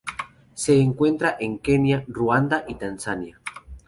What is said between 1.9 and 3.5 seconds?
Ruanda y Tanzania.